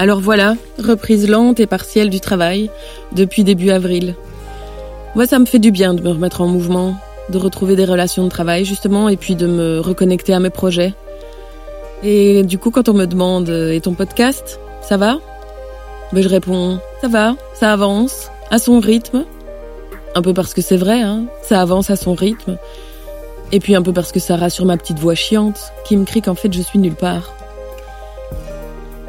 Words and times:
Alors 0.00 0.20
voilà, 0.20 0.54
reprise 0.82 1.28
lente 1.28 1.60
et 1.60 1.66
partielle 1.66 2.08
du 2.08 2.20
travail 2.20 2.70
depuis 3.12 3.44
début 3.44 3.68
avril. 3.68 4.14
Moi, 5.14 5.26
ça 5.26 5.38
me 5.38 5.44
fait 5.44 5.58
du 5.58 5.70
bien 5.70 5.92
de 5.92 6.00
me 6.00 6.08
remettre 6.08 6.40
en 6.40 6.46
mouvement, 6.46 6.94
de 7.28 7.36
retrouver 7.36 7.76
des 7.76 7.84
relations 7.84 8.24
de 8.24 8.30
travail 8.30 8.64
justement 8.64 9.10
et 9.10 9.18
puis 9.18 9.34
de 9.34 9.46
me 9.46 9.78
reconnecter 9.78 10.32
à 10.32 10.40
mes 10.40 10.48
projets. 10.48 10.94
Et 12.02 12.44
du 12.44 12.56
coup, 12.56 12.70
quand 12.70 12.88
on 12.88 12.94
me 12.94 13.04
demande 13.04 13.50
euh, 13.50 13.72
et 13.72 13.82
ton 13.82 13.92
podcast, 13.92 14.58
ça 14.80 14.96
va? 14.96 15.18
Ben, 16.14 16.22
je 16.22 16.30
réponds 16.30 16.78
ça 17.02 17.08
va, 17.08 17.36
ça 17.52 17.70
avance 17.70 18.30
à 18.50 18.58
son 18.58 18.80
rythme. 18.80 19.26
Un 20.14 20.22
peu 20.22 20.32
parce 20.32 20.54
que 20.54 20.62
c'est 20.62 20.78
vrai, 20.78 21.02
hein, 21.02 21.24
ça 21.42 21.60
avance 21.60 21.90
à 21.90 21.96
son 21.96 22.14
rythme. 22.14 22.56
Et 23.52 23.60
puis 23.60 23.74
un 23.74 23.82
peu 23.82 23.92
parce 23.92 24.12
que 24.12 24.18
ça 24.18 24.36
rassure 24.36 24.64
ma 24.64 24.78
petite 24.78 24.98
voix 24.98 25.14
chiante 25.14 25.60
qui 25.84 25.98
me 25.98 26.06
crie 26.06 26.22
qu'en 26.22 26.34
fait 26.34 26.50
je 26.54 26.62
suis 26.62 26.78
nulle 26.78 26.94
part. 26.94 27.34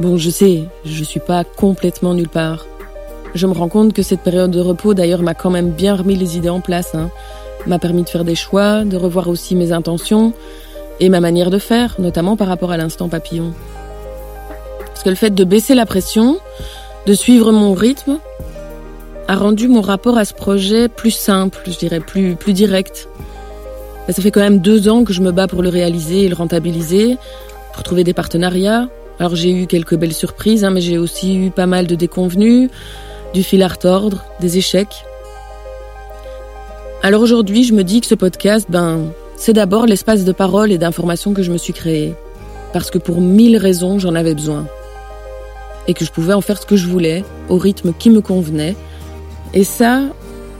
Bon, 0.00 0.16
je 0.16 0.30
sais, 0.30 0.62
je 0.84 1.02
suis 1.02 1.18
pas 1.18 1.42
complètement 1.42 2.14
nulle 2.14 2.28
part. 2.28 2.66
Je 3.34 3.48
me 3.48 3.52
rends 3.52 3.68
compte 3.68 3.92
que 3.92 4.02
cette 4.02 4.20
période 4.20 4.52
de 4.52 4.60
repos, 4.60 4.94
d'ailleurs, 4.94 5.22
m'a 5.22 5.34
quand 5.34 5.50
même 5.50 5.70
bien 5.70 5.96
remis 5.96 6.14
les 6.14 6.36
idées 6.36 6.48
en 6.48 6.60
place. 6.60 6.94
Hein. 6.94 7.10
M'a 7.66 7.80
permis 7.80 8.04
de 8.04 8.08
faire 8.08 8.24
des 8.24 8.36
choix, 8.36 8.84
de 8.84 8.96
revoir 8.96 9.28
aussi 9.28 9.56
mes 9.56 9.72
intentions 9.72 10.32
et 11.00 11.08
ma 11.08 11.18
manière 11.18 11.50
de 11.50 11.58
faire, 11.58 11.96
notamment 11.98 12.36
par 12.36 12.46
rapport 12.46 12.70
à 12.70 12.76
l'instant 12.76 13.08
papillon. 13.08 13.52
Parce 14.86 15.02
que 15.02 15.10
le 15.10 15.16
fait 15.16 15.34
de 15.34 15.42
baisser 15.42 15.74
la 15.74 15.84
pression, 15.84 16.38
de 17.06 17.14
suivre 17.14 17.50
mon 17.50 17.74
rythme, 17.74 18.20
a 19.26 19.34
rendu 19.34 19.66
mon 19.66 19.80
rapport 19.80 20.16
à 20.16 20.24
ce 20.24 20.32
projet 20.32 20.88
plus 20.88 21.10
simple, 21.10 21.58
je 21.66 21.76
dirais, 21.76 22.00
plus, 22.00 22.36
plus 22.36 22.52
direct. 22.52 23.08
Ça 24.08 24.22
fait 24.22 24.30
quand 24.30 24.40
même 24.40 24.60
deux 24.60 24.88
ans 24.88 25.02
que 25.02 25.12
je 25.12 25.22
me 25.22 25.32
bats 25.32 25.48
pour 25.48 25.62
le 25.62 25.68
réaliser 25.68 26.22
et 26.22 26.28
le 26.28 26.36
rentabiliser, 26.36 27.16
pour 27.74 27.82
trouver 27.82 28.04
des 28.04 28.14
partenariats, 28.14 28.88
alors 29.18 29.34
j'ai 29.34 29.50
eu 29.50 29.66
quelques 29.66 29.96
belles 29.96 30.14
surprises, 30.14 30.64
hein, 30.64 30.70
mais 30.70 30.80
j'ai 30.80 30.96
aussi 30.96 31.36
eu 31.36 31.50
pas 31.50 31.66
mal 31.66 31.86
de 31.86 31.96
déconvenus, 31.96 32.70
du 33.34 33.42
fil 33.42 33.62
à 33.62 33.68
retordre, 33.68 34.24
des 34.40 34.58
échecs. 34.58 35.04
Alors 37.02 37.22
aujourd'hui, 37.22 37.64
je 37.64 37.74
me 37.74 37.82
dis 37.82 38.00
que 38.00 38.06
ce 38.06 38.14
podcast, 38.14 38.66
ben, 38.70 39.06
c'est 39.36 39.52
d'abord 39.52 39.86
l'espace 39.86 40.24
de 40.24 40.32
parole 40.32 40.70
et 40.70 40.78
d'information 40.78 41.34
que 41.34 41.42
je 41.42 41.50
me 41.50 41.58
suis 41.58 41.72
créé. 41.72 42.14
Parce 42.72 42.90
que 42.90 42.98
pour 42.98 43.20
mille 43.20 43.56
raisons, 43.56 43.98
j'en 43.98 44.14
avais 44.14 44.34
besoin. 44.34 44.66
Et 45.88 45.94
que 45.94 46.04
je 46.04 46.12
pouvais 46.12 46.34
en 46.34 46.40
faire 46.40 46.60
ce 46.60 46.66
que 46.66 46.76
je 46.76 46.86
voulais, 46.86 47.24
au 47.48 47.56
rythme 47.56 47.92
qui 47.98 48.10
me 48.10 48.20
convenait. 48.20 48.76
Et 49.52 49.64
ça, 49.64 50.02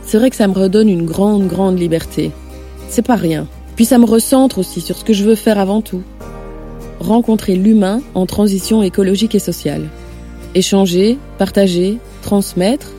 c'est 0.03 0.19
vrai 0.19 0.31
que 0.31 0.37
ça 0.37 0.49
me 0.49 0.55
redonne 0.55 0.89
une 0.89 1.07
grande, 1.07 1.47
grande 1.47 1.79
liberté. 1.79 2.33
C'est 2.89 3.07
pas 3.07 3.17
rien. 3.17 3.47
Puis 3.77 3.85
ça 3.85 3.99
me 3.99 4.07
recentre 4.07 4.59
aussi 4.59 4.81
sur 4.81 4.97
ce 4.97 5.05
que 5.05 5.13
je 5.13 5.25
veux 5.25 5.37
faire 5.37 5.59
avant 5.59 5.81
tout 5.83 6.03
rencontrer 7.01 7.55
l'humain 7.55 8.01
en 8.15 8.27
transition 8.27 8.83
écologique 8.83 9.35
et 9.35 9.39
sociale. 9.41 9.89
Échanger, 10.55 11.19
partager, 11.39 11.99
transmettre, 12.23 12.93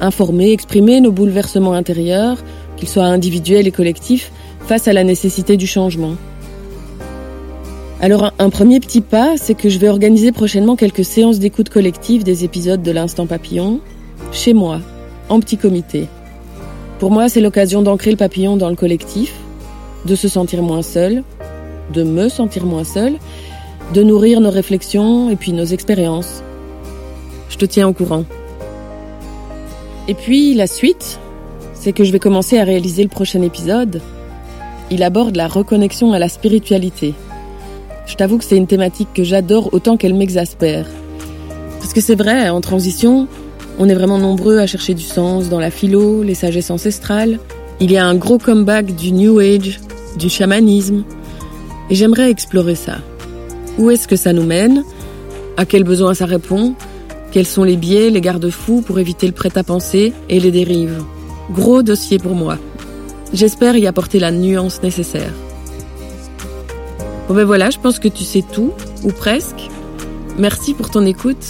informer, 0.00 0.52
exprimer 0.52 1.00
nos 1.00 1.12
bouleversements 1.12 1.74
intérieurs, 1.74 2.38
qu'ils 2.76 2.88
soient 2.88 3.04
individuels 3.04 3.66
et 3.66 3.72
collectifs, 3.72 4.32
face 4.66 4.88
à 4.88 4.92
la 4.92 5.04
nécessité 5.04 5.56
du 5.56 5.66
changement. 5.66 6.14
Alors 8.00 8.32
un 8.38 8.50
premier 8.50 8.78
petit 8.78 9.00
pas, 9.00 9.36
c'est 9.36 9.54
que 9.54 9.68
je 9.68 9.78
vais 9.78 9.88
organiser 9.88 10.30
prochainement 10.30 10.76
quelques 10.76 11.04
séances 11.04 11.38
d'écoute 11.38 11.68
collective 11.68 12.22
des 12.22 12.44
épisodes 12.44 12.82
de 12.82 12.90
l'Instant 12.92 13.26
Papillon, 13.26 13.80
chez 14.30 14.54
moi, 14.54 14.80
en 15.28 15.40
petit 15.40 15.56
comité. 15.56 16.06
Pour 17.00 17.10
moi, 17.10 17.28
c'est 17.28 17.40
l'occasion 17.40 17.82
d'ancrer 17.82 18.10
le 18.10 18.16
papillon 18.16 18.56
dans 18.56 18.70
le 18.70 18.76
collectif, 18.76 19.34
de 20.04 20.14
se 20.14 20.28
sentir 20.28 20.62
moins 20.62 20.82
seul, 20.82 21.24
de 21.92 22.02
me 22.02 22.28
sentir 22.28 22.66
moins 22.66 22.84
seule, 22.84 23.14
de 23.94 24.02
nourrir 24.02 24.40
nos 24.40 24.50
réflexions 24.50 25.30
et 25.30 25.36
puis 25.36 25.52
nos 25.52 25.64
expériences. 25.64 26.42
Je 27.48 27.56
te 27.56 27.64
tiens 27.64 27.88
au 27.88 27.92
courant. 27.92 28.24
Et 30.08 30.14
puis 30.14 30.54
la 30.54 30.66
suite, 30.66 31.18
c'est 31.74 31.92
que 31.92 32.04
je 32.04 32.12
vais 32.12 32.18
commencer 32.18 32.58
à 32.58 32.64
réaliser 32.64 33.02
le 33.02 33.08
prochain 33.08 33.42
épisode. 33.42 34.00
Il 34.90 35.02
aborde 35.02 35.36
la 35.36 35.48
reconnexion 35.48 36.12
à 36.12 36.18
la 36.18 36.28
spiritualité. 36.28 37.14
Je 38.06 38.14
t'avoue 38.14 38.38
que 38.38 38.44
c'est 38.44 38.56
une 38.56 38.66
thématique 38.66 39.08
que 39.14 39.22
j'adore 39.22 39.68
autant 39.72 39.96
qu'elle 39.96 40.14
m'exaspère. 40.14 40.86
Parce 41.78 41.92
que 41.92 42.00
c'est 42.00 42.14
vrai, 42.14 42.48
en 42.48 42.60
transition, 42.60 43.28
on 43.78 43.88
est 43.88 43.94
vraiment 43.94 44.18
nombreux 44.18 44.58
à 44.58 44.66
chercher 44.66 44.94
du 44.94 45.04
sens 45.04 45.48
dans 45.48 45.60
la 45.60 45.70
philo, 45.70 46.22
les 46.22 46.34
sagesses 46.34 46.70
ancestrales. 46.70 47.38
Il 47.80 47.92
y 47.92 47.96
a 47.96 48.04
un 48.04 48.14
gros 48.14 48.38
comeback 48.38 48.96
du 48.96 49.12
New 49.12 49.38
Age, 49.38 49.78
du 50.18 50.28
chamanisme, 50.28 51.04
et 51.90 51.94
j'aimerais 51.94 52.30
explorer 52.30 52.74
ça. 52.74 52.98
Où 53.78 53.90
est-ce 53.90 54.08
que 54.08 54.16
ça 54.16 54.32
nous 54.32 54.44
mène? 54.44 54.84
À 55.56 55.64
quels 55.64 55.84
besoins 55.84 56.14
ça 56.14 56.26
répond? 56.26 56.74
Quels 57.30 57.46
sont 57.46 57.64
les 57.64 57.76
biais, 57.76 58.10
les 58.10 58.20
garde-fous 58.20 58.82
pour 58.82 58.98
éviter 58.98 59.26
le 59.26 59.32
prêt-à-penser 59.32 60.12
et 60.28 60.40
les 60.40 60.50
dérives? 60.50 61.02
Gros 61.50 61.82
dossier 61.82 62.18
pour 62.18 62.34
moi. 62.34 62.58
J'espère 63.32 63.76
y 63.76 63.86
apporter 63.86 64.18
la 64.18 64.30
nuance 64.30 64.82
nécessaire. 64.82 65.32
Bon 67.28 67.34
ben 67.34 67.44
voilà, 67.44 67.68
je 67.68 67.78
pense 67.78 67.98
que 67.98 68.08
tu 68.08 68.24
sais 68.24 68.42
tout, 68.52 68.72
ou 69.04 69.12
presque. 69.12 69.68
Merci 70.38 70.72
pour 70.72 70.90
ton 70.90 71.04
écoute. 71.04 71.48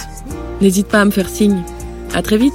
N'hésite 0.59 0.87
pas 0.87 0.99
à 0.99 1.05
me 1.05 1.11
faire 1.11 1.29
signe. 1.29 1.63
À 2.13 2.21
très 2.21 2.37
vite. 2.37 2.53